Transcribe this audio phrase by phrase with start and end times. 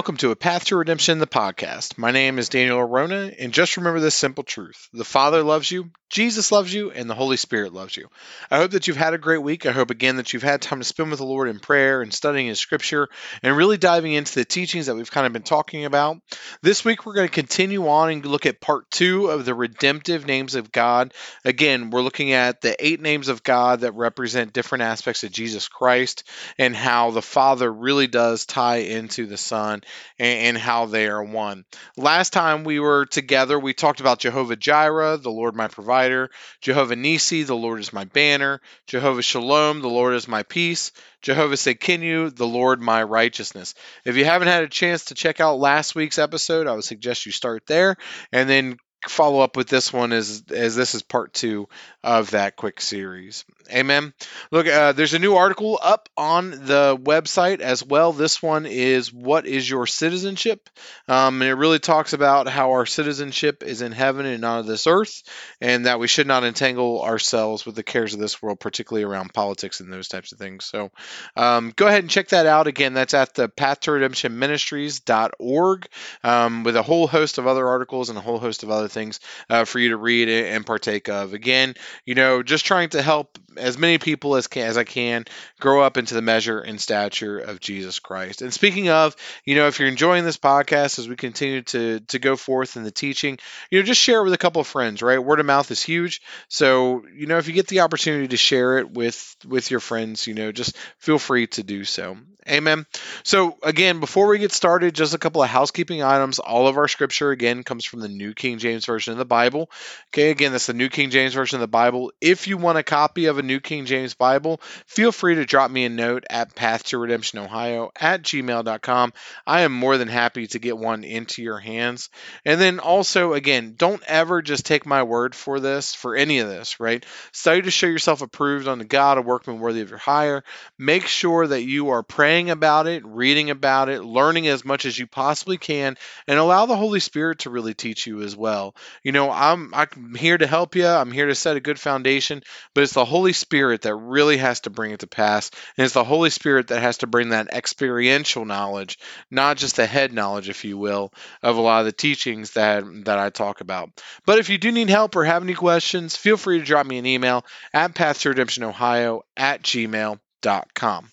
[0.00, 1.98] welcome to A Path to Redemption, the podcast.
[1.98, 5.90] My name is Daniel Arona, and just remember this simple truth the Father loves you,
[6.10, 8.08] Jesus loves you, and the Holy Spirit loves you.
[8.50, 9.64] I hope that you've had a great week.
[9.64, 12.12] I hope, again, that you've had time to spend with the Lord in prayer and
[12.12, 13.08] studying His Scripture
[13.44, 16.16] and really diving into the teachings that we've kind of been talking about.
[16.62, 20.26] This week, we're going to continue on and look at part two of the redemptive
[20.26, 21.14] names of God.
[21.44, 25.68] Again, we're looking at the eight names of God that represent different aspects of Jesus
[25.68, 26.24] Christ
[26.58, 29.82] and how the Father really does tie into the Son
[30.18, 31.64] and, and how they are one.
[31.96, 36.96] Last time we were together, we talked about Jehovah Jireh, the Lord my provider, Jehovah
[36.96, 40.92] Nisi, the Lord is my banner, Jehovah Shalom, the Lord is my peace,
[41.22, 43.74] Jehovah Tsidkenu, the Lord my righteousness.
[44.04, 47.26] If you haven't had a chance to check out last week's episode, I would suggest
[47.26, 47.96] you start there
[48.32, 48.76] and then
[49.08, 51.68] follow up with this one as as this is part two
[52.02, 53.44] of that quick series.
[53.72, 54.12] Amen.
[54.50, 58.12] Look, uh, there's a new article up on the website as well.
[58.12, 60.68] This one is What is Your Citizenship?
[61.06, 64.66] Um, and it really talks about how our citizenship is in heaven and not of
[64.66, 65.22] this earth,
[65.60, 69.32] and that we should not entangle ourselves with the cares of this world, particularly around
[69.32, 70.64] politics and those types of things.
[70.64, 70.90] So
[71.36, 72.66] um, go ahead and check that out.
[72.66, 75.88] Again, that's at the Path to Redemption Ministries.org
[76.24, 79.20] um, with a whole host of other articles and a whole host of other things
[79.48, 81.32] uh, for you to read and partake of.
[81.32, 81.74] Again,
[82.04, 85.24] you know, just trying to help as many people as can, as I can
[85.58, 88.42] grow up into the measure and stature of Jesus Christ.
[88.42, 92.18] And speaking of, you know, if you're enjoying this podcast as we continue to to
[92.18, 93.38] go forth in the teaching,
[93.70, 95.18] you know, just share it with a couple of friends, right?
[95.18, 96.22] Word of mouth is huge.
[96.48, 100.26] So, you know, if you get the opportunity to share it with with your friends,
[100.26, 102.16] you know, just feel free to do so.
[102.48, 102.86] Amen.
[103.22, 106.38] So, again, before we get started, just a couple of housekeeping items.
[106.38, 109.70] All of our scripture again comes from the New King James version of the Bible.
[110.08, 112.12] Okay, again, that's the New King James version of the Bible.
[112.20, 115.70] If you want a copy of a New King James Bible, feel free to drop
[115.70, 119.12] me a note at path to redemption ohio at gmail.com.
[119.46, 122.10] I am more than happy to get one into your hands.
[122.44, 126.48] And then also, again, don't ever just take my word for this, for any of
[126.48, 127.04] this, right?
[127.32, 130.44] Study to show yourself approved unto God, a workman worthy of your hire.
[130.78, 134.98] Make sure that you are praying about it, reading about it, learning as much as
[134.98, 135.96] you possibly can,
[136.26, 138.69] and allow the Holy Spirit to really teach you as well.
[139.02, 140.86] You know, I'm I'm here to help you.
[140.86, 142.42] I'm here to set a good foundation,
[142.74, 145.50] but it's the Holy Spirit that really has to bring it to pass.
[145.76, 148.98] And it's the Holy Spirit that has to bring that experiential knowledge,
[149.30, 152.84] not just the head knowledge, if you will, of a lot of the teachings that,
[153.04, 153.90] that I talk about.
[154.26, 156.98] But if you do need help or have any questions, feel free to drop me
[156.98, 161.10] an email at path at gmail.com.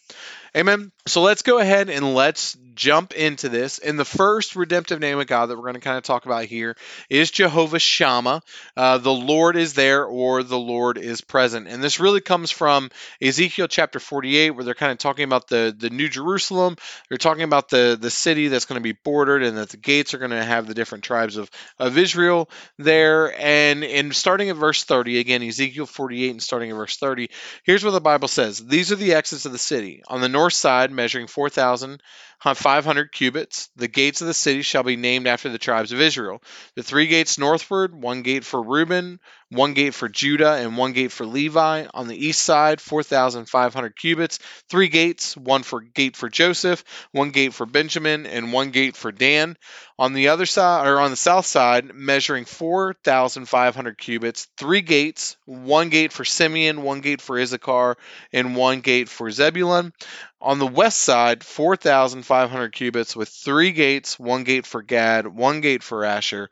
[0.55, 0.91] Amen.
[1.07, 3.79] So let's go ahead and let's jump into this.
[3.79, 6.45] And the first redemptive name of God that we're going to kind of talk about
[6.45, 6.77] here
[7.09, 8.41] is Jehovah Shammah.
[8.77, 11.67] Uh, the Lord is there or the Lord is present.
[11.67, 12.89] And this really comes from
[13.21, 16.77] Ezekiel chapter 48, where they're kind of talking about the, the New Jerusalem.
[17.09, 20.13] They're talking about the, the city that's going to be bordered and that the gates
[20.13, 21.49] are going to have the different tribes of,
[21.79, 23.33] of Israel there.
[23.39, 27.29] And in starting at verse 30, again, Ezekiel 48 and starting at verse 30,
[27.63, 30.03] here's what the Bible says These are the exits of the city.
[30.07, 33.69] On the north side, measuring 4,500 cubits.
[33.75, 36.41] The gates of the city shall be named after the tribes of Israel.
[36.75, 39.19] The three gates northward, one gate for Reuben,
[39.49, 41.85] one gate for Judah, and one gate for Levi.
[41.93, 47.53] On the east side, 4,500 cubits, three gates, one for gate for Joseph, one gate
[47.53, 49.55] for Benjamin, and one gate for Dan.
[49.99, 55.89] On the other side, or on the south side, measuring 4,500 cubits, three gates, one
[55.89, 57.97] gate for Simeon, one gate for Issachar,
[58.33, 59.93] and one gate for Zebulun.
[60.39, 65.81] On the west side, 4,500 cubits with three gates, one gate for Gad, one gate
[65.81, 66.49] for Asher,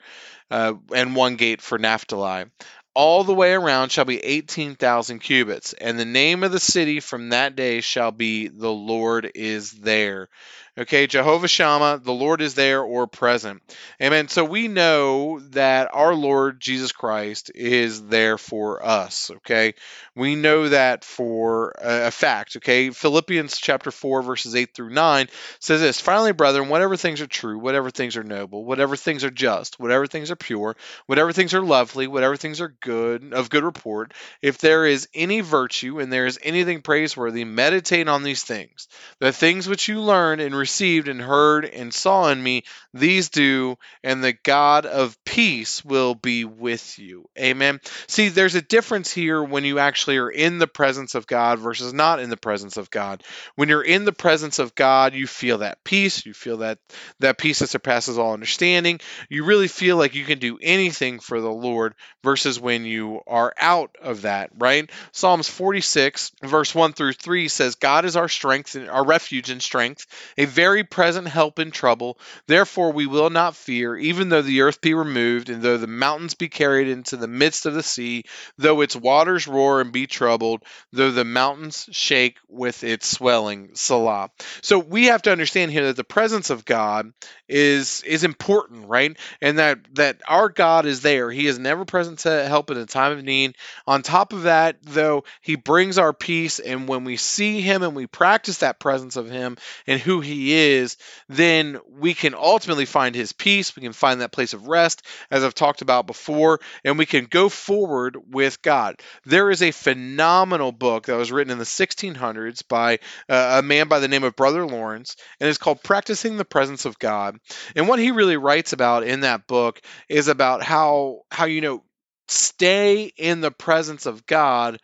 [0.52, 2.46] uh, and one gate for Naphtali.
[2.94, 7.30] All the way around shall be 18,000 cubits, and the name of the city from
[7.30, 10.30] that day shall be The Lord is there.
[10.78, 13.64] Okay, Jehovah Shammah, the Lord is there or present.
[14.02, 14.28] Amen.
[14.28, 19.32] So we know that our Lord Jesus Christ is there for us.
[19.38, 19.76] Okay,
[20.16, 22.58] we know that for a fact.
[22.58, 25.28] Okay, Philippians chapter 4, verses 8 through 9
[25.60, 29.32] says this Finally, brethren, whatever things are true, whatever things are noble, whatever things are
[29.32, 30.76] just, whatever things are pure,
[31.06, 35.40] whatever things are lovely, whatever things are good, of good report, if there is any
[35.40, 38.90] virtue and there is anything praiseworthy, meditate on these things.
[39.20, 42.64] The things which you learn and received and heard and saw in me,
[42.96, 47.28] these do, and the God of peace will be with you.
[47.38, 47.82] Amen.
[48.08, 51.94] See, there's a difference here when you actually are in the presence of God versus
[51.94, 53.22] not in the presence of God.
[53.56, 56.80] When you're in the presence of God, you feel that peace, you feel that
[57.20, 59.02] that peace that surpasses all understanding.
[59.28, 63.54] You really feel like you can do anything for the Lord versus when you are
[63.60, 64.90] out of that, right?
[65.12, 69.62] Psalms 46 verse 1 through 3 says God is our strength and our refuge and
[69.62, 70.08] strength,
[70.38, 72.18] a very present help in trouble.
[72.48, 76.34] Therefore we will not fear, even though the earth be removed, and though the mountains
[76.34, 78.24] be carried into the midst of the sea,
[78.58, 83.72] though its waters roar and be troubled, though the mountains shake with its swelling.
[83.76, 84.30] Selah.
[84.62, 87.12] So we have to understand here that the presence of God
[87.48, 89.18] is is important, right?
[89.42, 91.30] And that that our God is there.
[91.32, 93.56] He is never present to help in a time of need.
[93.88, 97.96] On top of that, though, he brings our peace and when we see him and
[97.96, 99.58] we practice that presence of him
[99.88, 100.98] and who he is,
[101.30, 103.74] then we can ultimately find his peace.
[103.74, 107.26] We can find that place of rest as I've talked about before and we can
[107.26, 109.00] go forward with God.
[109.24, 113.00] There is a phenomenal book that was written in the 1600s by
[113.30, 116.84] uh, a man by the name of Brother Lawrence and it's called Practicing the Presence
[116.84, 117.40] of God
[117.78, 119.80] and what he really writes about in that book
[120.10, 121.84] is about how how you know
[122.28, 124.80] stay in the presence of God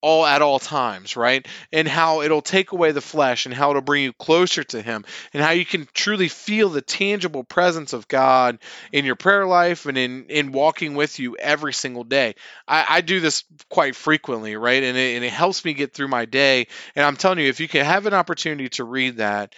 [0.00, 1.46] all at all times, right?
[1.72, 5.04] And how it'll take away the flesh and how it'll bring you closer to him
[5.32, 8.58] and how you can truly feel the tangible presence of God
[8.92, 12.34] in your prayer life and in in walking with you every single day.
[12.68, 14.82] I, I do this quite frequently, right?
[14.82, 16.66] And it, and it helps me get through my day.
[16.94, 19.54] And I'm telling you, if you can have an opportunity to read that,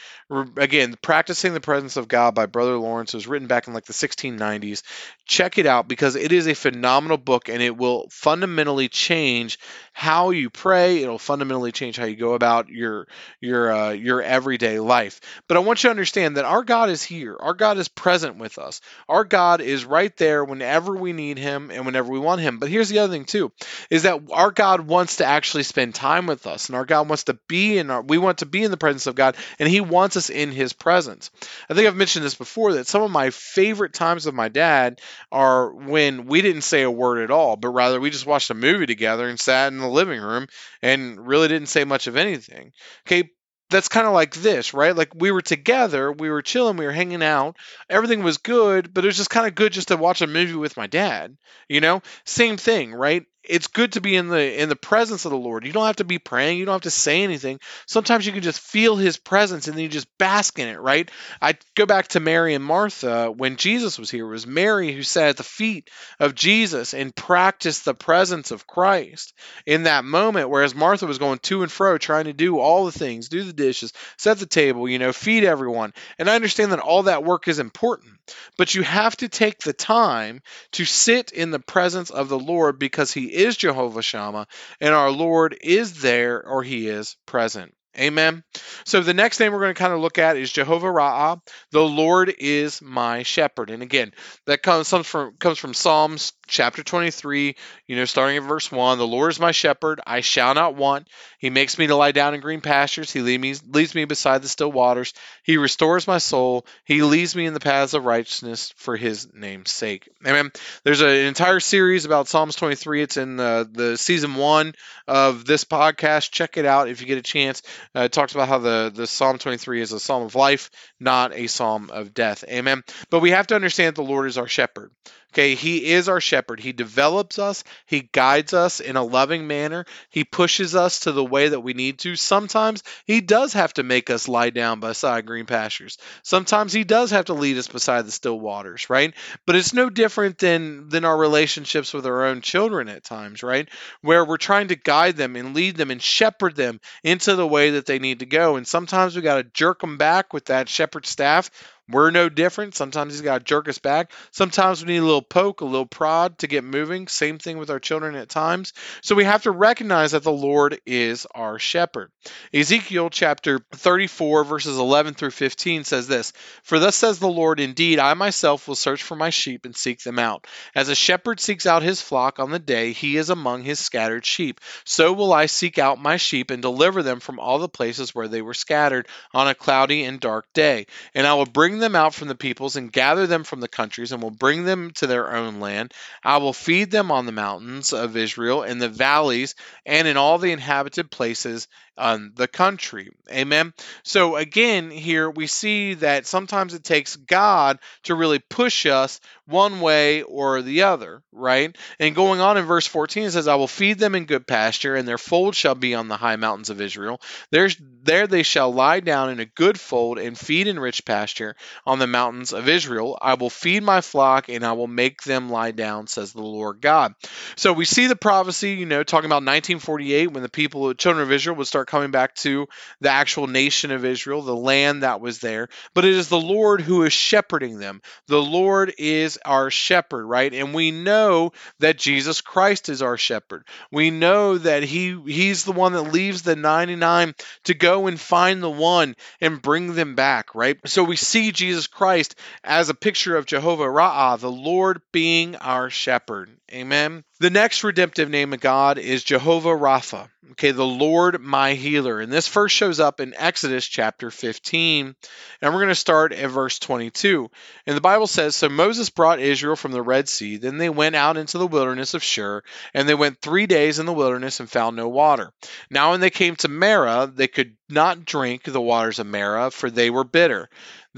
[0.56, 3.92] again, Practicing the Presence of God by Brother Lawrence was written back in like the
[3.92, 4.82] 1690s.
[5.26, 9.58] Check it out because it is a phenomenal book and it will fundamentally change
[9.92, 11.02] how you pray.
[11.02, 13.06] It'll fundamentally change how you go about your
[13.40, 15.20] your uh, your everyday life.
[15.46, 17.36] But I want you to understand that our God is here.
[17.38, 18.80] Our God is present with us.
[19.08, 22.58] Our God is right there whenever we need Him and whenever we want Him.
[22.58, 23.52] But here's the other thing too,
[23.90, 27.24] is that our God wants to actually spend time with us, and our God wants
[27.24, 28.02] to be in our.
[28.02, 30.72] We want to be in the presence of God, and He wants us in His
[30.72, 31.30] presence.
[31.68, 35.00] I think I've mentioned this before that some of my favorite times with my dad
[35.30, 38.54] are when we didn't say a word at all, but rather we just watched a
[38.54, 40.46] movie together and sat in the living room
[40.82, 42.72] and really didn't say much of anything.
[43.06, 43.30] Okay,
[43.70, 44.96] that's kind of like this, right?
[44.96, 47.56] Like we were together, we were chilling, we were hanging out,
[47.90, 50.54] everything was good, but it was just kind of good just to watch a movie
[50.54, 51.36] with my dad,
[51.68, 52.00] you know?
[52.24, 53.24] Same thing, right?
[53.48, 55.66] It's good to be in the in the presence of the Lord.
[55.66, 57.60] You don't have to be praying, you don't have to say anything.
[57.86, 61.10] Sometimes you can just feel his presence and then you just bask in it, right?
[61.40, 64.26] I go back to Mary and Martha when Jesus was here.
[64.26, 65.90] It was Mary who sat at the feet
[66.20, 69.32] of Jesus and practiced the presence of Christ
[69.66, 72.92] in that moment whereas Martha was going to and fro trying to do all the
[72.92, 75.92] things, do the dishes, set the table, you know, feed everyone.
[76.18, 78.17] And I understand that all that work is important,
[78.56, 80.40] but you have to take the time
[80.72, 84.46] to sit in the presence of the Lord because he is Jehovah Shammah,
[84.80, 87.74] and our Lord is there or he is present.
[87.98, 88.44] Amen.
[88.84, 91.40] So the next thing we're going to kind of look at is Jehovah Ra'ah.
[91.72, 93.70] The Lord is my shepherd.
[93.70, 94.12] And again,
[94.46, 97.56] that comes, comes from comes from Psalms chapter 23,
[97.86, 98.98] you know, starting at verse 1.
[98.98, 101.08] The Lord is my shepherd, I shall not want.
[101.38, 103.12] He makes me to lie down in green pastures.
[103.12, 105.12] He lead me, leads me beside the still waters.
[105.44, 106.66] He restores my soul.
[106.84, 110.08] He leads me in the paths of righteousness for his name's sake.
[110.26, 110.50] Amen.
[110.84, 113.02] There's an entire series about Psalms 23.
[113.02, 114.74] It's in the, the season one
[115.06, 116.30] of this podcast.
[116.30, 117.62] Check it out if you get a chance.
[117.94, 120.70] Uh, it talks about how the, the Psalm 23 is a psalm of life,
[121.00, 122.44] not a psalm of death.
[122.48, 122.82] Amen.
[123.10, 124.90] But we have to understand the Lord is our shepherd.
[125.34, 126.58] Okay, he is our shepherd.
[126.58, 131.24] He develops us, he guides us in a loving manner, he pushes us to the
[131.24, 132.16] way that we need to.
[132.16, 135.98] Sometimes he does have to make us lie down beside green pastures.
[136.22, 139.12] Sometimes he does have to lead us beside the still waters, right?
[139.46, 143.68] But it's no different than than our relationships with our own children at times, right?
[144.00, 147.70] Where we're trying to guide them and lead them and shepherd them into the way
[147.72, 148.56] that they need to go.
[148.56, 151.50] And sometimes we got to jerk them back with that shepherd staff
[151.90, 152.74] we're no different.
[152.74, 154.12] Sometimes he's got to jerk us back.
[154.30, 157.08] Sometimes we need a little poke, a little prod to get moving.
[157.08, 158.74] Same thing with our children at times.
[159.02, 162.10] So we have to recognize that the Lord is our shepherd.
[162.52, 167.98] Ezekiel chapter 34, verses 11 through 15 says this For thus says the Lord, Indeed,
[167.98, 170.46] I myself will search for my sheep and seek them out.
[170.74, 174.26] As a shepherd seeks out his flock on the day he is among his scattered
[174.26, 178.14] sheep, so will I seek out my sheep and deliver them from all the places
[178.14, 180.86] where they were scattered on a cloudy and dark day.
[181.14, 184.12] And I will bring them out from the peoples and gather them from the countries
[184.12, 185.92] and will bring them to their own land.
[186.22, 189.54] I will feed them on the mountains of Israel, in the valleys,
[189.84, 193.10] and in all the inhabited places on the country.
[193.30, 193.74] Amen.
[194.04, 199.80] So again, here we see that sometimes it takes God to really push us one
[199.80, 201.76] way or the other, right?
[201.98, 204.94] And going on in verse 14, it says, I will feed them in good pasture,
[204.94, 207.20] and their fold shall be on the high mountains of Israel.
[207.50, 211.56] There's, there they shall lie down in a good fold and feed in rich pasture
[211.86, 213.18] on the mountains of Israel.
[213.20, 216.80] I will feed my flock, and I will make them lie down, says the Lord
[216.82, 217.14] God.
[217.56, 221.22] So we see the prophecy, you know, talking about 1948 when the people, the children
[221.22, 222.66] of Israel, would start coming back to
[223.00, 225.68] the actual nation of Israel, the land that was there.
[225.94, 228.02] But it is the Lord who is shepherding them.
[228.26, 230.52] The Lord is our shepherd, right?
[230.52, 233.64] And we know that Jesus Christ is our shepherd.
[233.90, 238.62] We know that he he's the one that leaves the 99 to go and find
[238.62, 240.78] the one and bring them back, right?
[240.86, 245.90] So we see Jesus Christ as a picture of Jehovah Ra'ah, the Lord being our
[245.90, 246.50] shepherd.
[246.70, 247.24] Amen.
[247.40, 252.20] The next redemptive name of God is Jehovah Rapha, okay, the Lord my healer.
[252.20, 255.16] And this first shows up in Exodus chapter 15.
[255.62, 257.50] And we're going to start at verse 22.
[257.86, 260.58] And the Bible says So Moses brought Israel from the Red Sea.
[260.58, 264.04] Then they went out into the wilderness of Shur, and they went three days in
[264.04, 265.52] the wilderness and found no water.
[265.90, 269.90] Now, when they came to Marah, they could not drink the waters of Marah, for
[269.90, 270.68] they were bitter.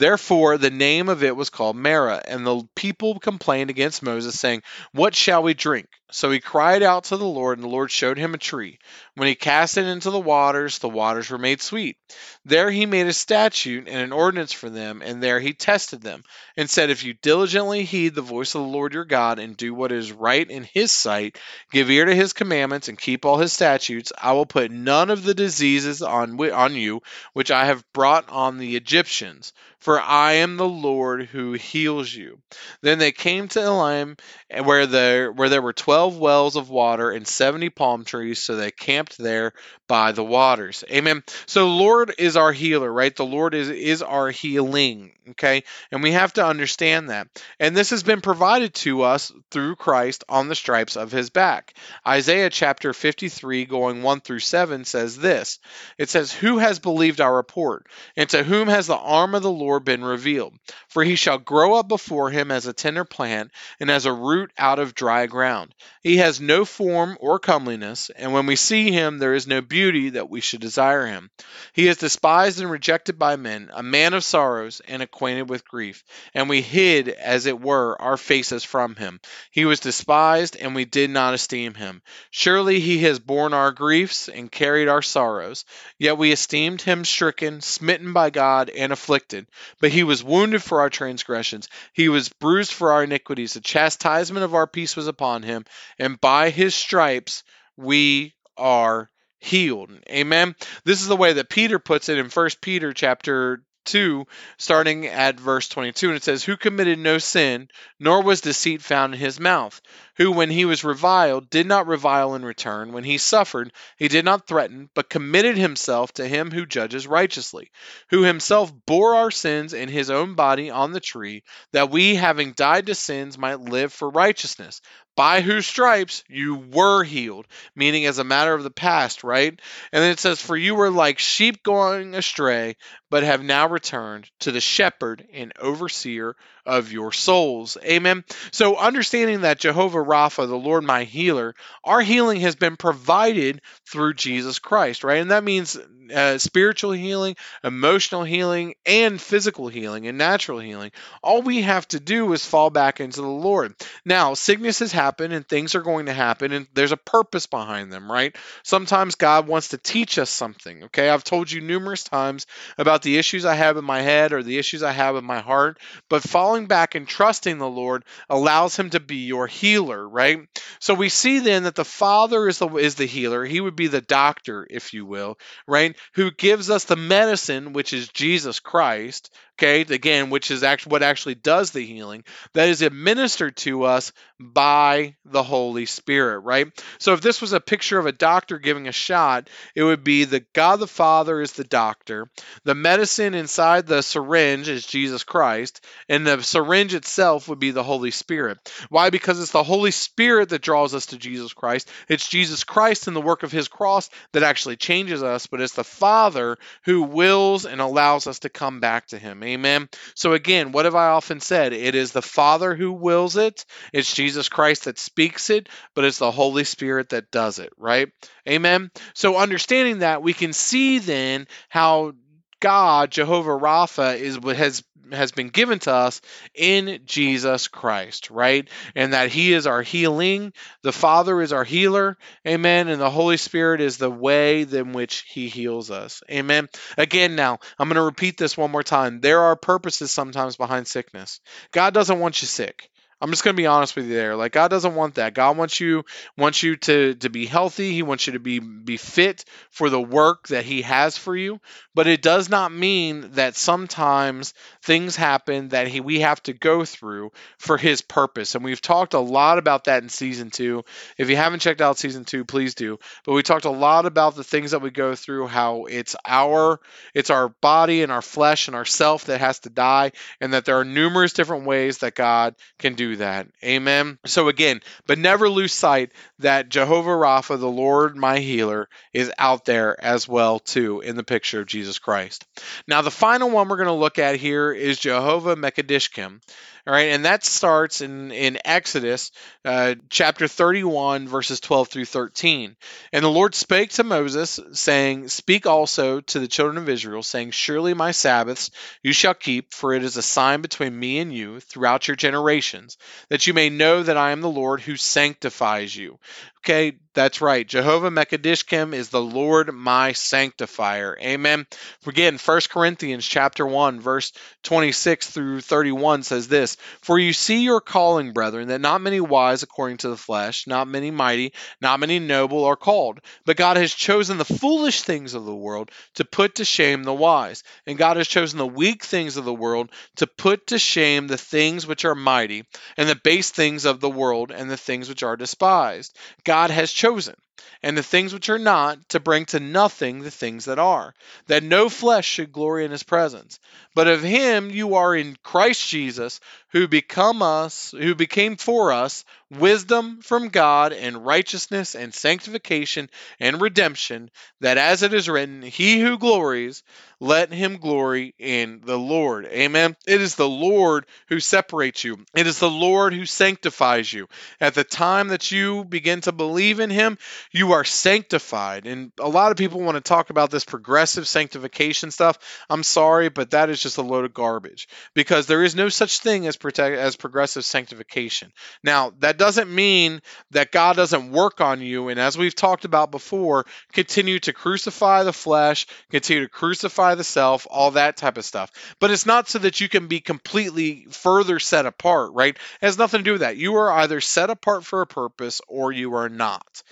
[0.00, 2.23] Therefore, the name of it was called Marah.
[2.26, 5.88] And the people complained against Moses, saying, What shall we drink?
[6.12, 8.79] So he cried out to the Lord, and the Lord showed him a tree.
[9.14, 11.97] When he cast it into the waters, the waters were made sweet.
[12.45, 16.23] There he made a statute and an ordinance for them, and there he tested them,
[16.57, 19.75] and said, If you diligently heed the voice of the Lord your God, and do
[19.75, 21.38] what is right in his sight,
[21.71, 25.23] give ear to his commandments, and keep all his statutes, I will put none of
[25.23, 27.02] the diseases on, on you
[27.33, 32.38] which I have brought on the Egyptians for I am the Lord who heals you.
[32.83, 34.17] Then they came to Elim,
[34.62, 38.71] where there where there were twelve wells of water and seventy palm trees, so they
[38.71, 39.52] camped there
[39.87, 40.85] by the waters.
[40.90, 41.25] Amen.
[41.47, 43.14] So Lord is our healer, right?
[43.14, 45.12] The Lord is is our healing.
[45.30, 47.28] Okay, and we have to understand that.
[47.61, 51.75] And this has been provided to us through Christ on the stripes of His back.
[52.07, 55.61] Isaiah chapter fifty three, going one through seven, says this.
[55.99, 59.50] It says, "Who has believed our report, and to whom has the arm of the
[59.50, 60.54] Lord?" been revealed.
[60.88, 64.50] For he shall grow up before him as a tender plant, and as a root
[64.59, 65.75] out of dry ground.
[66.02, 70.09] He has no form or comeliness, and when we see him, there is no beauty
[70.11, 71.30] that we should desire him.
[71.75, 76.02] He is despised and rejected by men, a man of sorrows, and acquainted with grief.
[76.32, 79.20] And we hid, as it were, our faces from him.
[79.50, 82.00] He was despised, and we did not esteem him.
[82.30, 85.66] Surely he has borne our griefs and carried our sorrows.
[85.99, 89.47] Yet we esteemed him stricken, smitten by God, and afflicted.
[89.82, 93.52] But he was wounded for our transgressions, he was bruised for our iniquities.
[93.52, 95.66] The chastisement of our peace was upon him,
[95.99, 97.42] and by his stripes
[97.76, 99.90] we are healed.
[100.08, 100.54] Amen.
[100.84, 104.26] This is the way that Peter puts it in 1 Peter chapter 2,
[104.58, 106.08] starting at verse 22.
[106.08, 107.68] And it says, Who committed no sin,
[107.99, 109.80] nor was deceit found in his mouth.
[110.16, 112.92] Who, when he was reviled, did not revile in return.
[112.92, 117.70] When he suffered, he did not threaten, but committed himself to him who judges righteously.
[118.10, 122.52] Who himself bore our sins in his own body on the tree, that we, having
[122.52, 124.82] died to sins, might live for righteousness
[125.17, 129.61] by whose stripes you were healed, meaning as a matter of the past, right?
[129.93, 132.76] And then it says, For you were like sheep going astray,
[133.11, 136.37] but have now returned to the shepherd and overseer
[136.67, 137.76] of your souls.
[137.85, 138.25] Amen.
[138.52, 144.14] So, understanding that Jehovah Rapha, the Lord my healer, our healing has been provided through
[144.14, 145.21] Jesus Christ, right?
[145.21, 145.79] And that means
[146.12, 150.90] uh, spiritual healing, emotional healing, and physical healing and natural healing.
[151.23, 153.75] All we have to do is fall back into the Lord.
[154.05, 158.11] Now, sicknesses happen and things are going to happen, and there's a purpose behind them,
[158.11, 158.35] right?
[158.62, 161.09] Sometimes God wants to teach us something, okay?
[161.09, 162.47] I've told you numerous times
[162.79, 165.40] about the issues I have in my head or the issues I have in my
[165.40, 170.49] heart, but falling back and trusting the Lord allows Him to be your healer, right?
[170.80, 173.45] So we see then that the Father is the is the healer.
[173.45, 175.38] He would be the doctor, if you will,
[175.69, 175.97] right?
[176.14, 181.02] who gives us the medicine, which is Jesus Christ, okay, again, which is actually what
[181.02, 186.69] actually does the healing, that is administered to us by the Holy Spirit, right?
[186.99, 190.25] So if this was a picture of a doctor giving a shot, it would be
[190.25, 192.30] the God the Father is the doctor,
[192.64, 197.83] the medicine inside the syringe is Jesus Christ, and the syringe itself would be the
[197.83, 198.59] Holy Spirit.
[198.88, 199.11] Why?
[199.11, 201.90] Because it's the Holy Spirit that draws us to Jesus Christ.
[202.09, 205.75] It's Jesus Christ and the work of his cross that actually changes us, but it's
[205.75, 209.42] the Father who wills and allows us to come back to him.
[209.50, 209.88] Amen.
[210.14, 211.73] So again, what have I often said?
[211.73, 213.64] It is the Father who wills it.
[213.92, 218.09] It's Jesus Christ that speaks it, but it's the Holy Spirit that does it, right?
[218.49, 218.90] Amen.
[219.14, 222.12] So understanding that, we can see then how
[222.61, 226.21] God, Jehovah Rapha, is what has has been given to us
[226.55, 228.69] in Jesus Christ, right?
[228.95, 230.52] And that He is our healing.
[230.83, 232.17] The Father is our healer.
[232.47, 232.88] Amen.
[232.88, 236.23] And the Holy Spirit is the way in which He heals us.
[236.31, 236.69] Amen.
[236.97, 239.21] Again, now, I'm going to repeat this one more time.
[239.21, 241.40] There are purposes sometimes behind sickness.
[241.73, 242.90] God doesn't want you sick.
[243.21, 244.35] I'm just going to be honest with you there.
[244.35, 245.35] Like God doesn't want that.
[245.35, 246.05] God wants you
[246.39, 247.93] wants you to to be healthy.
[247.93, 251.61] He wants you to be be fit for the work that he has for you.
[251.95, 256.85] But it does not mean that sometimes things happen that he we have to go
[256.85, 258.55] through for his purpose.
[258.55, 260.85] And we've talked a lot about that in season 2.
[261.19, 262.99] If you haven't checked out season 2, please do.
[263.27, 266.81] But we talked a lot about the things that we go through how it's our
[267.15, 270.65] it's our body and our flesh and our self that has to die and that
[270.65, 273.49] there are numerous different ways that God can do that.
[273.64, 274.19] Amen.
[274.26, 279.64] So again, but never lose sight that Jehovah Rapha, the Lord my healer, is out
[279.64, 282.47] there as well too in the picture of Jesus Christ.
[282.87, 286.40] Now the final one we're going to look at here is Jehovah Mekadishkim.
[286.87, 289.32] All right, and that starts in in Exodus
[289.64, 292.75] uh, chapter 31, verses 12 through 13.
[293.12, 297.50] And the Lord spake to Moses, saying, Speak also to the children of Israel, saying,
[297.50, 298.70] Surely my Sabbaths
[299.02, 302.96] you shall keep, for it is a sign between me and you throughout your generations,
[303.28, 306.18] that you may know that I am the Lord who sanctifies you.
[306.62, 307.67] Okay, that's right.
[307.67, 311.17] Jehovah Mekadishkim is the Lord my sanctifier.
[311.21, 311.67] Amen.
[312.07, 317.81] Again, 1 Corinthians chapter 1, verse 26 through 31 says this For you see your
[317.81, 322.19] calling, brethren, that not many wise according to the flesh, not many mighty, not many
[322.19, 323.21] noble are called.
[323.47, 327.14] But God has chosen the foolish things of the world to put to shame the
[327.14, 327.64] wise.
[327.87, 331.38] And God has chosen the weak things of the world to put to shame the
[331.38, 332.67] things which are mighty,
[332.99, 336.17] and the base things of the world, and the things which are despised
[336.50, 337.35] has chosen,
[337.83, 341.14] and the things which are not, to bring to nothing the things that are,
[341.47, 343.59] that no flesh should glory in his presence.
[343.95, 346.40] But of him you are in Christ Jesus,
[346.73, 353.11] who become us, who became for us wisdom from God and righteousness and sanctification
[353.41, 356.85] and redemption, that as it is written, he who glories,
[357.19, 359.45] let him glory in the Lord.
[359.47, 359.97] Amen.
[360.07, 362.19] It is the Lord who separates you.
[362.35, 364.29] It is the Lord who sanctifies you.
[364.61, 367.19] At the time that you begin to believe in him,
[367.50, 368.87] you are sanctified.
[368.87, 372.39] And a lot of people want to talk about this progressive sanctification stuff.
[372.71, 376.21] I'm sorry, but that is just a load of garbage because there is no such
[376.21, 378.52] thing as protect as progressive sanctification.
[378.84, 383.10] Now, that doesn't mean that God doesn't work on you and as we've talked about
[383.10, 388.44] before, continue to crucify the flesh, continue to crucify the self, all that type of
[388.44, 388.70] stuff.
[389.00, 392.54] But it's not so that you can be completely further set apart, right?
[392.54, 393.56] It has nothing to do with that.
[393.56, 396.82] You are either set apart for a purpose or you are not.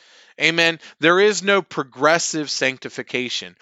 [0.41, 0.79] Amen.
[1.01, 3.57] There is no progressive sanctification.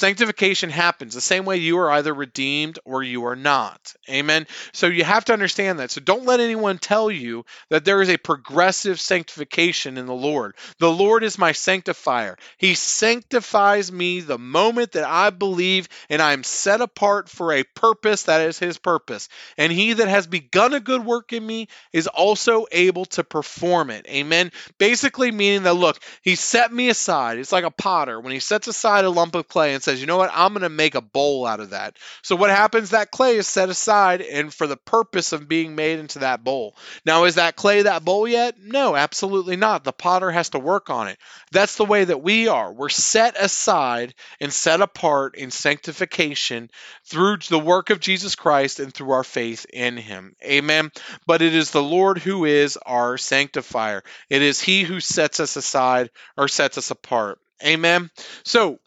[0.00, 3.92] Sanctification happens the same way you are either redeemed or you are not.
[4.08, 4.46] Amen.
[4.72, 5.90] So you have to understand that.
[5.90, 10.54] So don't let anyone tell you that there is a progressive sanctification in the Lord.
[10.78, 12.38] The Lord is my sanctifier.
[12.56, 17.62] He sanctifies me the moment that I believe and I am set apart for a
[17.62, 19.28] purpose that is his purpose.
[19.58, 23.90] And he that has begun a good work in me is also able to perform
[23.90, 24.06] it.
[24.08, 24.50] Amen.
[24.78, 27.36] Basically meaning that look, he set me aside.
[27.36, 30.06] It's like a potter when he sets aside a lump of clay and says, you
[30.06, 31.96] know what, I'm going to make a bowl out of that.
[32.22, 32.90] So what happens?
[32.90, 36.76] That clay is set aside and for the purpose of being made into that bowl.
[37.06, 38.56] Now, is that clay that bowl yet?
[38.62, 39.84] No, absolutely not.
[39.84, 41.18] The potter has to work on it.
[41.50, 42.72] That's the way that we are.
[42.72, 46.70] We're set aside and set apart in sanctification
[47.06, 50.34] through the work of Jesus Christ and through our faith in him.
[50.44, 50.90] Amen.
[51.26, 54.02] But it is the Lord who is our sanctifier.
[54.28, 57.38] It is he who sets us aside or sets us apart.
[57.64, 58.10] Amen.
[58.44, 58.78] So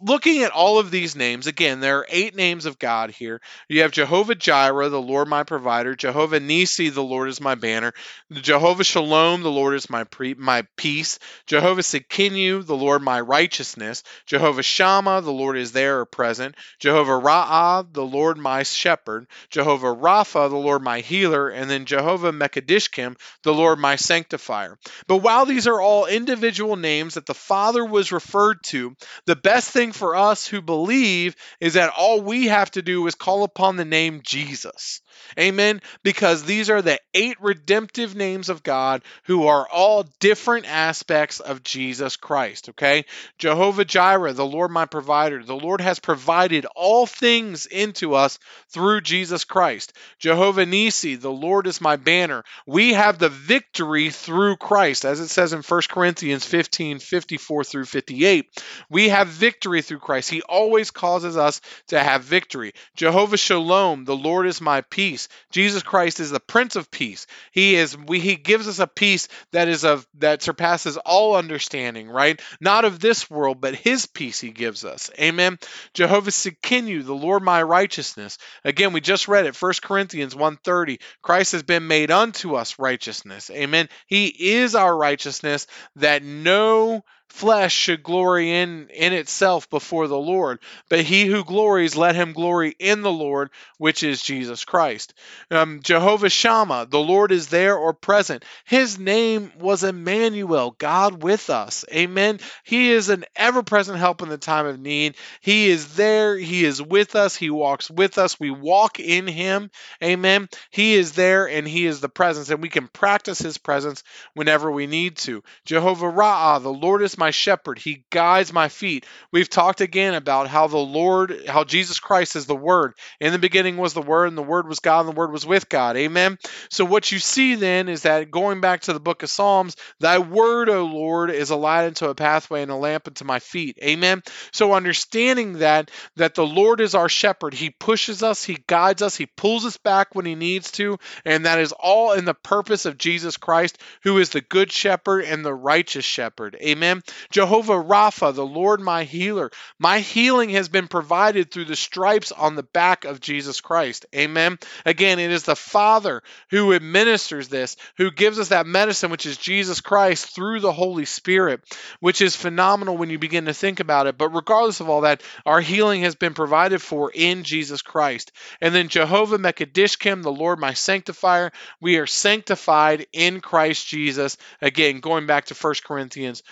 [0.00, 3.40] looking at all of these names, again, there are eight names of God here.
[3.68, 7.94] You have Jehovah Jireh, the Lord my provider, Jehovah Nisi, the Lord is my banner,
[8.32, 14.02] Jehovah Shalom, the Lord is my pre- my peace, Jehovah Tsidkenu, the Lord my righteousness,
[14.26, 19.94] Jehovah Shammah, the Lord is there or present, Jehovah Ra'ah, the Lord my shepherd, Jehovah
[19.94, 24.78] Rapha, the Lord my healer, and then Jehovah Mekadishkim, the Lord my sanctifier.
[25.06, 29.70] But while these are all individual names that the Father was referred to, the best
[29.70, 33.44] thing thing for us who believe is that all we have to do is call
[33.44, 35.00] upon the name Jesus.
[35.38, 35.80] Amen.
[36.02, 41.62] Because these are the eight redemptive names of God who are all different aspects of
[41.62, 42.70] Jesus Christ.
[42.70, 43.04] Okay.
[43.38, 45.42] Jehovah Jireh, the Lord my provider.
[45.42, 49.92] The Lord has provided all things into us through Jesus Christ.
[50.18, 52.44] Jehovah Nisi, the Lord is my banner.
[52.66, 57.84] We have the victory through Christ, as it says in 1 Corinthians 15 54 through
[57.84, 58.46] 58.
[58.90, 60.30] We have victory victory through Christ.
[60.30, 62.72] He always causes us to have victory.
[62.94, 65.28] Jehovah Shalom, the Lord is my peace.
[65.50, 67.26] Jesus Christ is the Prince of Peace.
[67.52, 72.08] He is we he gives us a peace that is of that surpasses all understanding,
[72.08, 72.40] right?
[72.60, 75.10] Not of this world, but his peace he gives us.
[75.18, 75.58] Amen.
[75.94, 78.38] Jehovah Tsidkenu, the Lord my righteousness.
[78.64, 81.00] Again, we just read it, 1 Corinthians 1:30.
[81.22, 83.50] Christ has been made unto us righteousness.
[83.50, 83.88] Amen.
[84.06, 90.58] He is our righteousness that no flesh should glory in in itself before the Lord,
[90.88, 95.12] but he who glories, let him glory in the Lord, which is Jesus Christ.
[95.50, 98.44] Um, Jehovah Shammah, the Lord is there or present.
[98.64, 101.84] His name was Emmanuel, God with us.
[101.92, 102.40] Amen.
[102.64, 105.16] He is an ever-present help in the time of need.
[105.40, 106.36] He is there.
[106.36, 107.36] He is with us.
[107.36, 108.40] He walks with us.
[108.40, 109.70] We walk in Him.
[110.02, 110.48] Amen.
[110.70, 114.02] He is there, and He is the presence, and we can practice His presence
[114.34, 115.42] whenever we need to.
[115.64, 117.78] Jehovah Ra'ah, the Lord is my shepherd.
[117.78, 119.06] He guides my feet.
[119.32, 122.94] We've talked again about how the Lord, how Jesus Christ is the Word.
[123.20, 125.46] In the beginning was the Word, and the Word was God, and the Word was
[125.46, 125.96] with God.
[125.96, 126.38] Amen.
[126.70, 130.18] So what you see then is that going back to the book of Psalms, thy
[130.18, 133.78] word, O Lord, is a light unto a pathway and a lamp unto my feet.
[133.82, 134.22] Amen.
[134.52, 139.16] So understanding that that the Lord is our shepherd, he pushes us, he guides us,
[139.16, 142.86] he pulls us back when he needs to, and that is all in the purpose
[142.86, 146.56] of Jesus Christ, who is the good shepherd and the righteous shepherd.
[146.60, 147.02] Amen.
[147.30, 149.50] Jehovah Rapha, the Lord my healer.
[149.78, 154.06] My healing has been provided through the stripes on the back of Jesus Christ.
[154.14, 154.58] Amen.
[154.84, 159.36] Again, it is the Father who administers this, who gives us that medicine, which is
[159.36, 161.60] Jesus Christ through the Holy Spirit,
[162.00, 164.18] which is phenomenal when you begin to think about it.
[164.18, 168.32] But regardless of all that, our healing has been provided for in Jesus Christ.
[168.60, 174.36] And then Jehovah Mekadishkim, the Lord my sanctifier, we are sanctified in Christ Jesus.
[174.60, 176.42] Again, going back to 1 Corinthians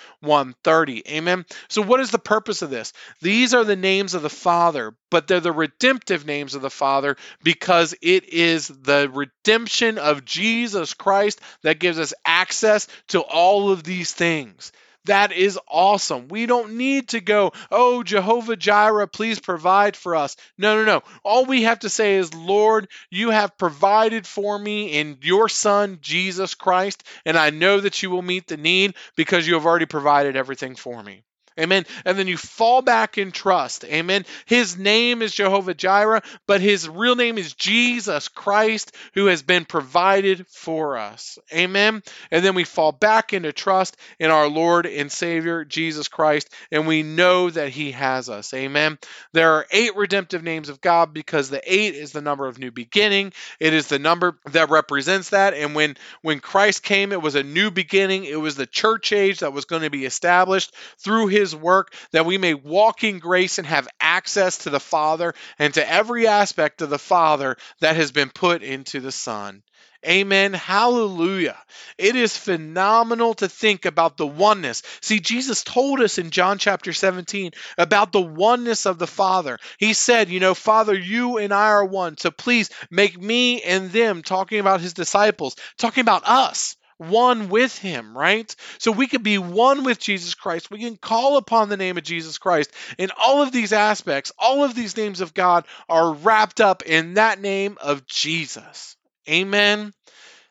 [0.44, 1.02] Um, 1:30.
[1.08, 1.46] Amen.
[1.68, 2.92] So what is the purpose of this?
[3.22, 7.16] These are the names of the Father, but they're the redemptive names of the Father
[7.42, 13.84] because it is the redemption of Jesus Christ that gives us access to all of
[13.84, 14.72] these things.
[15.06, 16.28] That is awesome.
[16.28, 20.36] We don't need to go, oh, Jehovah Jireh, please provide for us.
[20.56, 21.02] No, no, no.
[21.22, 25.98] All we have to say is, Lord, you have provided for me in your Son,
[26.00, 29.86] Jesus Christ, and I know that you will meet the need because you have already
[29.86, 31.22] provided everything for me.
[31.58, 31.86] Amen.
[32.04, 33.84] And then you fall back in trust.
[33.84, 34.26] Amen.
[34.46, 39.64] His name is Jehovah Jireh, but his real name is Jesus Christ, who has been
[39.64, 41.38] provided for us.
[41.52, 42.02] Amen.
[42.32, 46.88] And then we fall back into trust in our Lord and Savior, Jesus Christ, and
[46.88, 48.52] we know that he has us.
[48.52, 48.98] Amen.
[49.32, 52.72] There are eight redemptive names of God because the eight is the number of new
[52.72, 53.32] beginning.
[53.60, 55.54] It is the number that represents that.
[55.54, 58.24] And when, when Christ came, it was a new beginning.
[58.24, 61.94] It was the church age that was going to be established through his his work,
[62.12, 66.26] that we may walk in grace and have access to the Father and to every
[66.26, 69.62] aspect of the Father that has been put into the Son.
[70.06, 70.52] Amen.
[70.52, 71.56] Hallelujah.
[71.96, 74.82] It is phenomenal to think about the oneness.
[75.00, 79.58] See, Jesus told us in John chapter 17 about the oneness of the Father.
[79.78, 82.18] He said, You know, Father, you and I are one.
[82.18, 87.76] So please make me and them, talking about his disciples, talking about us one with
[87.78, 88.54] him, right?
[88.78, 90.70] So we can be one with Jesus Christ.
[90.70, 92.70] We can call upon the name of Jesus Christ.
[92.98, 97.14] In all of these aspects, all of these names of God are wrapped up in
[97.14, 98.96] that name of Jesus.
[99.28, 99.92] Amen.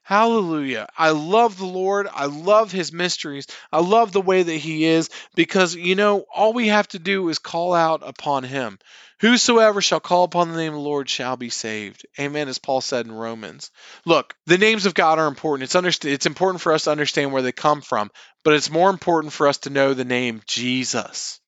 [0.05, 0.89] Hallelujah.
[0.97, 2.09] I love the Lord.
[2.13, 3.47] I love his mysteries.
[3.71, 7.29] I love the way that he is because, you know, all we have to do
[7.29, 8.79] is call out upon him.
[9.21, 12.05] Whosoever shall call upon the name of the Lord shall be saved.
[12.19, 13.71] Amen, as Paul said in Romans.
[14.05, 15.63] Look, the names of God are important.
[15.63, 18.11] It's, underst- it's important for us to understand where they come from,
[18.43, 21.39] but it's more important for us to know the name Jesus.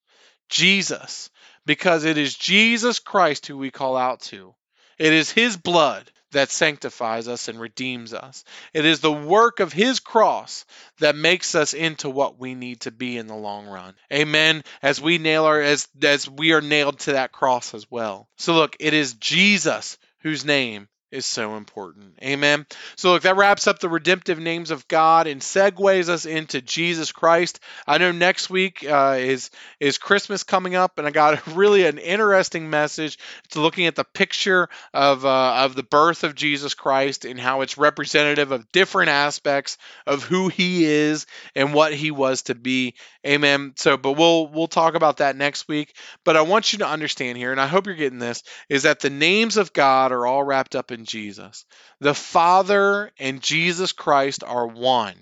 [0.47, 1.29] Jesus.
[1.65, 4.55] Because it is Jesus Christ who we call out to.
[4.97, 8.43] It is his blood that sanctifies us and redeems us.
[8.73, 10.65] It is the work of his cross
[10.99, 13.95] that makes us into what we need to be in the long run.
[14.13, 14.63] Amen.
[14.81, 18.27] As we nail our as as we are nailed to that cross as well.
[18.37, 22.13] So look, it is Jesus whose name is so important.
[22.21, 22.65] Amen.
[22.97, 27.11] So, look, that wraps up the redemptive names of God and segues us into Jesus
[27.11, 27.59] Christ.
[27.87, 29.49] I know next week uh, is
[29.79, 33.17] is Christmas coming up, and I got really an interesting message
[33.51, 37.61] to looking at the picture of uh, of the birth of Jesus Christ and how
[37.61, 41.25] it's representative of different aspects of who He is
[41.55, 42.95] and what He was to be.
[43.25, 43.73] Amen.
[43.77, 45.95] So, but we'll we'll talk about that next week.
[46.25, 48.99] But I want you to understand here, and I hope you're getting this, is that
[48.99, 51.65] the names of God are all wrapped up in Jesus.
[51.99, 55.15] The Father and Jesus Christ are one.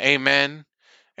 [0.00, 0.64] Amen.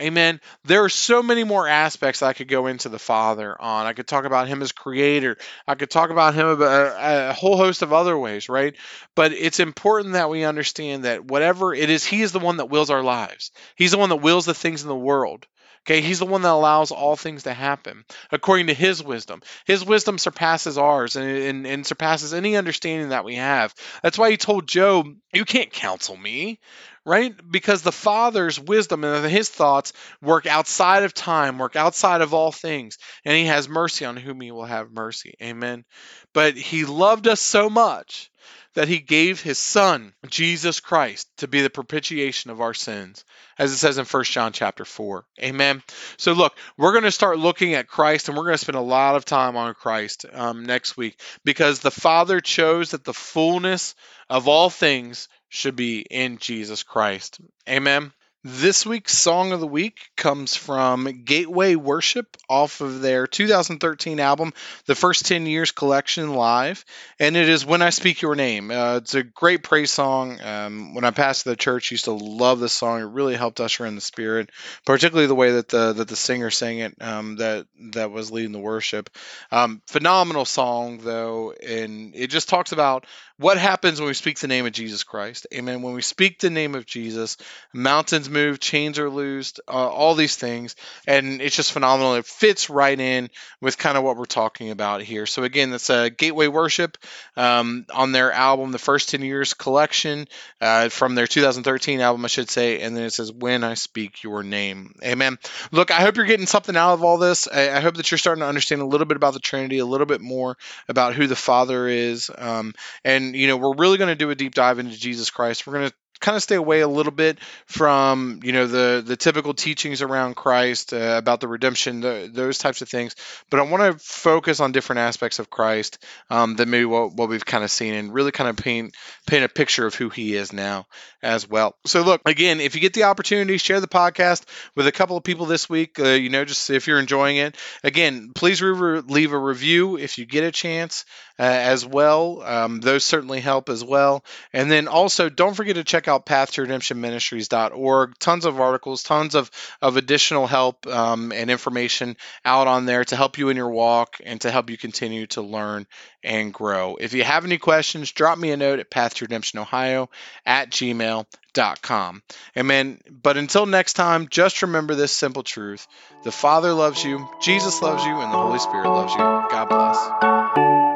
[0.00, 0.40] Amen.
[0.64, 3.84] There are so many more aspects I could go into the Father on.
[3.86, 5.36] I could talk about Him as Creator.
[5.66, 8.74] I could talk about Him about uh, a whole host of other ways, right?
[9.14, 12.70] But it's important that we understand that whatever it is, He is the one that
[12.70, 13.52] wills our lives.
[13.76, 15.46] He's the one that wills the things in the world.
[15.84, 19.42] Okay, he's the one that allows all things to happen according to his wisdom.
[19.66, 23.74] His wisdom surpasses ours and, and, and, surpasses any understanding that we have.
[24.00, 26.60] That's why he told Job, You can't counsel me,
[27.04, 27.34] right?
[27.50, 32.52] Because the Father's wisdom and his thoughts work outside of time, work outside of all
[32.52, 35.34] things, and he has mercy on whom he will have mercy.
[35.42, 35.84] Amen.
[36.32, 38.30] But he loved us so much
[38.74, 43.24] that he gave his son Jesus Christ to be the propitiation of our sins
[43.58, 45.82] as it says in 1 John chapter 4 amen.
[46.16, 48.80] So look we're going to start looking at Christ and we're going to spend a
[48.80, 53.94] lot of time on Christ um, next week because the father chose that the fullness
[54.28, 57.40] of all things should be in Jesus Christ.
[57.68, 58.12] Amen
[58.44, 64.52] this week's song of the week comes from Gateway Worship off of their 2013 album,
[64.86, 66.84] The First 10 Years Collection Live,
[67.20, 68.72] and it is When I Speak Your Name.
[68.72, 70.40] Uh, it's a great praise song.
[70.40, 73.00] Um, when I passed the church, used to love this song.
[73.00, 74.50] It really helped usher in the spirit,
[74.84, 78.52] particularly the way that the that the singer sang it um, that that was leading
[78.52, 79.08] the worship.
[79.52, 83.06] Um, phenomenal song though, and it just talks about
[83.42, 85.46] what happens when we speak the name of Jesus Christ.
[85.52, 85.82] Amen.
[85.82, 87.36] When we speak the name of Jesus,
[87.72, 90.76] mountains move, chains are loosed, uh, all these things,
[91.06, 92.14] and it's just phenomenal.
[92.14, 95.26] It fits right in with kind of what we're talking about here.
[95.26, 96.96] So again, that's a Gateway Worship
[97.36, 100.28] um, on their album, the First Ten Years Collection,
[100.60, 104.22] uh, from their 2013 album, I should say, and then it says "When I Speak
[104.22, 105.38] Your Name." Amen.
[105.72, 107.48] Look, I hope you're getting something out of all this.
[107.48, 109.86] I, I hope that you're starting to understand a little bit about the Trinity, a
[109.86, 110.56] little bit more
[110.88, 112.74] about who the Father is, um,
[113.04, 115.66] and you know we're really going to do a deep dive into Jesus Christ.
[115.66, 119.16] We're going to kind of stay away a little bit from you know the the
[119.16, 123.14] typical teachings around Christ uh, about the redemption, the, those types of things.
[123.50, 125.98] But I want to focus on different aspects of Christ
[126.30, 129.44] um, that maybe what, what we've kind of seen and really kind of paint paint
[129.44, 130.86] a picture of who He is now
[131.22, 131.74] as well.
[131.84, 134.44] So look again, if you get the opportunity, share the podcast
[134.76, 135.98] with a couple of people this week.
[135.98, 137.56] Uh, you know, just if you're enjoying it.
[137.82, 141.04] Again, please re- leave a review if you get a chance
[141.38, 142.42] uh, as well.
[142.42, 144.24] Um, those certainly help as well.
[144.52, 148.18] And then also, don't forget to check out path2redemptionministries.org.
[148.18, 153.16] Tons of articles, tons of, of additional help um, and information out on there to
[153.16, 155.86] help you in your walk and to help you continue to learn
[156.24, 156.96] and grow.
[157.00, 160.08] If you have any questions, drop me a note at path2redemptionohio
[160.46, 162.22] at gmail.com.
[162.56, 163.00] Amen.
[163.10, 165.86] But until next time, just remember this simple truth
[166.24, 169.18] the Father loves you, Jesus loves you, and the Holy Spirit loves you.
[169.18, 170.91] God bless.